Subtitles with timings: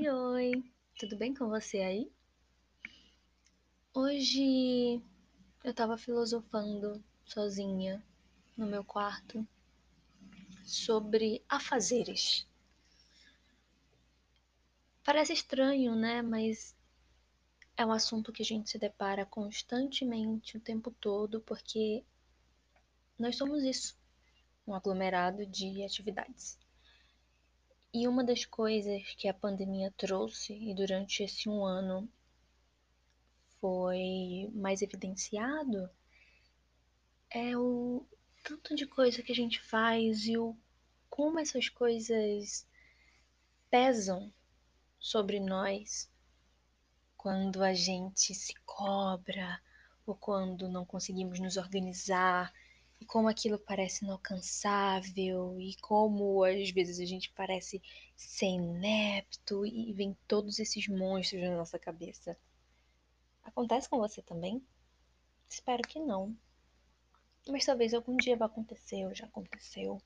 [0.00, 0.64] Oi, oi,
[0.98, 2.10] tudo bem com você aí?
[3.92, 4.98] Hoje
[5.62, 8.02] eu tava filosofando sozinha
[8.56, 9.46] no meu quarto
[10.64, 12.46] sobre afazeres.
[15.04, 16.22] Parece estranho, né?
[16.22, 16.74] Mas
[17.76, 22.02] é um assunto que a gente se depara constantemente o tempo todo, porque
[23.18, 23.98] nós somos isso
[24.66, 26.58] um aglomerado de atividades.
[27.92, 32.08] E uma das coisas que a pandemia trouxe, e durante esse um ano
[33.60, 35.90] foi mais evidenciado,
[37.28, 38.06] é o
[38.44, 40.56] tanto de coisa que a gente faz e o
[41.08, 42.64] como essas coisas
[43.68, 44.32] pesam
[44.98, 46.08] sobre nós
[47.16, 49.60] quando a gente se cobra
[50.06, 52.52] ou quando não conseguimos nos organizar
[53.00, 57.82] e como aquilo parece inalcançável e como às vezes a gente parece
[58.14, 62.36] ser inepto e vem todos esses monstros na nossa cabeça.
[63.42, 64.62] Acontece com você também?
[65.48, 66.36] Espero que não.
[67.48, 70.00] Mas talvez algum dia vá acontecer, ou já aconteceu.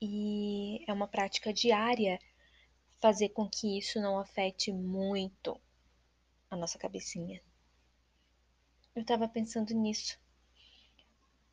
[0.00, 2.20] E é uma prática diária
[3.00, 5.60] fazer com que isso não afete muito
[6.48, 7.42] a nossa cabecinha.
[8.94, 10.18] Eu tava pensando nisso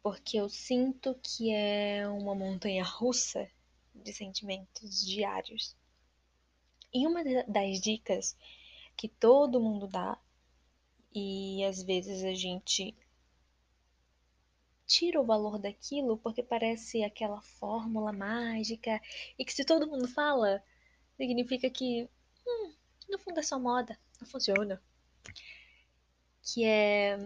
[0.06, 3.50] porque eu sinto que é uma montanha russa
[3.92, 5.75] de sentimentos diários.
[6.94, 8.38] E uma das dicas
[8.95, 10.16] que todo mundo dá,
[11.12, 12.95] e às vezes a gente
[14.86, 19.02] tira o valor daquilo porque parece aquela fórmula mágica
[19.40, 20.64] e que se todo mundo fala,
[21.17, 22.08] significa que
[22.45, 22.75] hum,
[23.09, 24.80] no fundo é só moda, não funciona.
[26.44, 27.17] Que é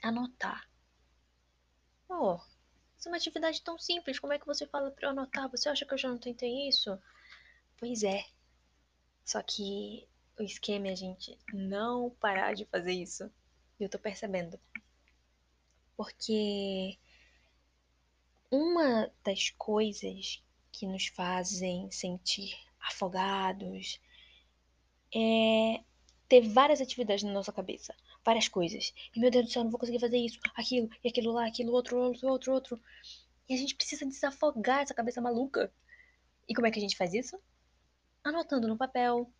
[0.00, 0.70] anotar.
[2.08, 2.38] Oh,
[2.98, 5.50] isso é uma atividade tão simples, como é que você fala para eu anotar?
[5.50, 6.98] Você acha que eu já não tentei isso?
[7.78, 8.24] Pois é.
[9.24, 10.08] Só que
[10.38, 13.30] o esquema é a gente não parar de fazer isso.
[13.78, 14.58] E eu tô percebendo.
[15.96, 16.98] Porque
[18.50, 20.42] uma das coisas
[20.72, 24.00] que nos fazem sentir afogados
[25.14, 25.82] é
[26.28, 27.94] ter várias atividades na nossa cabeça
[28.26, 28.92] várias coisas.
[29.14, 31.72] E meu Deus do céu, não vou conseguir fazer isso, aquilo, e aquilo lá, aquilo,
[31.72, 32.80] outro, outro, outro, outro.
[33.48, 35.72] E a gente precisa desafogar essa cabeça maluca.
[36.48, 37.40] E como é que a gente faz isso?
[38.24, 39.30] Anotando no papel,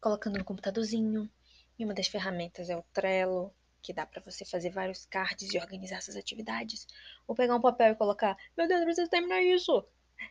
[0.00, 1.30] colocando no computadorzinho.
[1.78, 5.58] E uma das ferramentas é o Trello, que dá para você fazer vários cards e
[5.58, 6.86] organizar essas atividades.
[7.28, 9.86] Ou pegar um papel e colocar, meu Deus, eu preciso terminar isso.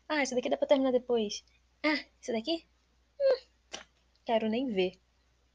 [0.10, 1.46] Ah, isso daqui dá pra terminar depois.
[1.82, 2.68] Ah, isso daqui?
[3.22, 3.80] Hum,
[4.26, 5.00] quero nem ver.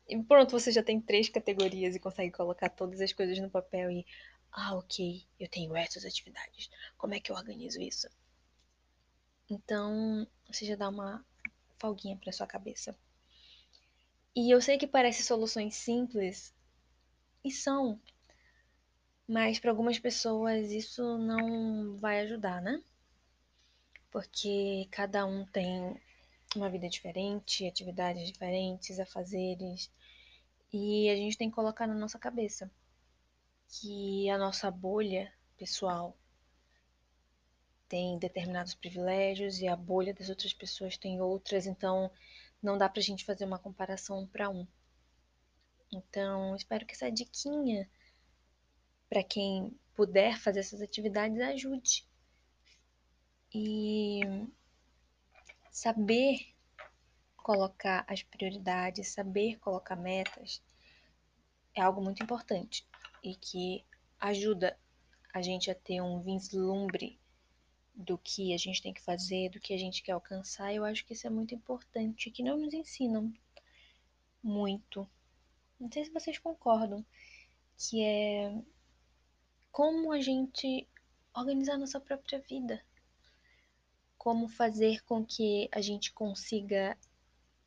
[0.06, 3.90] E pronto, você já tem três categorias e consegue colocar todas as coisas no papel
[3.90, 4.06] e.
[4.52, 6.70] Ah, ok, eu tenho essas atividades.
[6.98, 8.08] Como é que eu organizo isso?
[9.48, 11.24] Então, você já dá uma
[11.78, 12.96] folguinha para sua cabeça.
[14.36, 16.54] E eu sei que parece soluções simples,
[17.44, 18.00] e são,
[19.26, 22.82] mas para algumas pessoas isso não vai ajudar, né?
[24.12, 26.00] Porque cada um tem
[26.56, 29.90] uma vida diferente, atividades diferentes, afazeres,
[30.72, 32.70] e a gente tem que colocar na nossa cabeça
[33.68, 36.16] que a nossa bolha pessoal
[37.88, 42.10] tem determinados privilégios e a bolha das outras pessoas tem outras, então
[42.62, 44.66] não dá pra gente fazer uma comparação um para um.
[45.92, 47.88] Então, espero que essa diquinha
[49.10, 52.06] para quem puder fazer essas atividades ajude.
[53.54, 54.20] E
[55.72, 56.54] saber
[57.36, 60.62] colocar as prioridades, saber colocar metas
[61.74, 62.86] é algo muito importante
[63.24, 63.84] e que
[64.20, 64.78] ajuda
[65.32, 67.18] a gente a ter um vislumbre
[67.94, 70.74] do que a gente tem que fazer, do que a gente quer alcançar.
[70.74, 73.32] Eu acho que isso é muito importante, que não nos ensinam
[74.42, 75.08] muito.
[75.80, 77.04] Não sei se vocês concordam,
[77.76, 78.62] que é
[79.70, 80.86] como a gente
[81.34, 82.84] organizar nossa própria vida.
[84.22, 86.96] Como fazer com que a gente consiga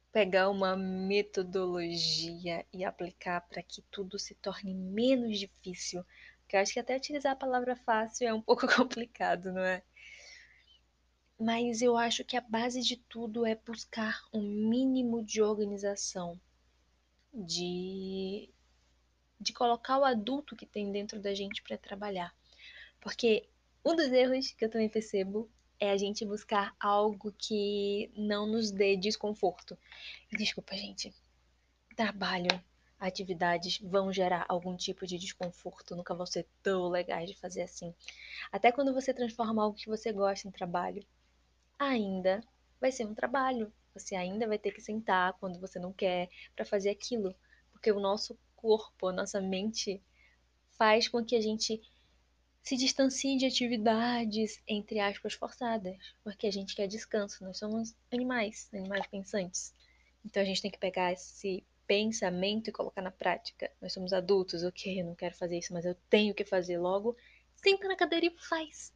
[0.10, 6.02] pegar uma metodologia e aplicar para que tudo se torne menos difícil.
[6.40, 9.84] Porque eu acho que até utilizar a palavra fácil é um pouco complicado, não é?
[11.38, 16.40] Mas eu acho que a base de tudo é buscar um mínimo de organização,
[17.34, 18.50] de,
[19.42, 22.34] de colocar o adulto que tem dentro da gente para trabalhar.
[23.01, 23.50] Porque
[23.84, 28.72] um dos erros que eu também percebo é a gente buscar algo que não nos
[28.72, 29.77] dê desconforto.
[30.31, 31.13] Desculpa, gente.
[31.95, 32.50] Trabalho,
[33.00, 37.94] atividades vão gerar algum tipo de desconforto, nunca vão ser tão legais de fazer assim.
[38.51, 41.06] Até quando você transforma algo que você gosta em trabalho,
[41.77, 42.44] ainda
[42.80, 43.72] vai ser um trabalho.
[43.94, 47.33] Você ainda vai ter que sentar quando você não quer para fazer aquilo,
[47.72, 50.01] porque o nosso corpo, a nossa mente
[50.77, 51.81] faz com que a gente
[52.65, 57.44] se distancie de atividades, entre aspas, forçadas, porque a gente quer descanso.
[57.44, 59.71] Nós somos animais, animais pensantes.
[60.25, 63.71] Então a gente tem que pegar esse pensamento e colocar na prática.
[63.79, 67.15] Nós somos adultos, ok, eu não quero fazer isso, mas eu tenho que fazer logo.
[67.56, 68.91] Senta na cadeira e faz.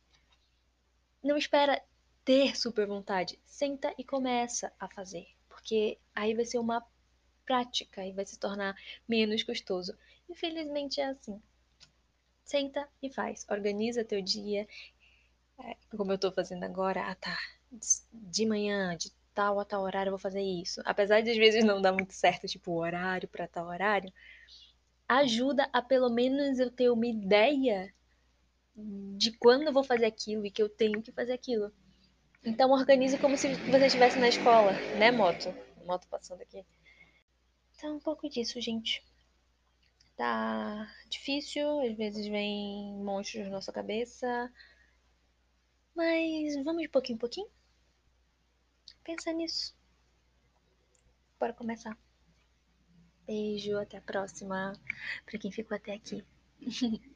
[1.24, 1.80] Não espera
[2.26, 3.38] ter super vontade.
[3.46, 6.84] Senta e começa a fazer, porque aí vai ser uma
[7.46, 8.76] prática e vai se tornar
[9.08, 9.96] menos custoso.
[10.28, 11.40] Infelizmente é assim.
[12.50, 13.46] Senta e faz.
[13.48, 14.68] Organiza teu dia.
[15.60, 17.38] É, como eu tô fazendo agora, ah tá.
[18.12, 20.82] De manhã, de tal a tal horário eu vou fazer isso.
[20.84, 24.12] Apesar de às vezes não dar muito certo, tipo, o horário para tal horário,
[25.08, 27.94] ajuda a pelo menos eu ter uma ideia
[28.76, 31.72] de quando eu vou fazer aquilo e que eu tenho que fazer aquilo.
[32.44, 35.54] Então organize como se você estivesse na escola, né, moto?
[35.86, 36.66] Moto passando aqui.
[37.78, 39.04] Então, um pouco disso, gente.
[40.20, 44.52] Tá difícil, às vezes vem monstros na nossa cabeça.
[45.96, 47.48] Mas vamos de pouquinho em pouquinho?
[49.02, 49.74] Pensa nisso.
[51.40, 51.98] Bora começar.
[53.26, 54.74] Beijo, até a próxima.
[55.26, 56.22] Pra quem ficou até aqui.